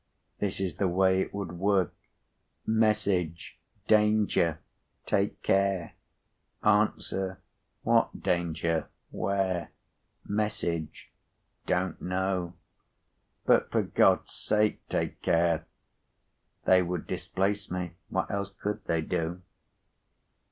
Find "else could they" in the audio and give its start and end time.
18.31-19.01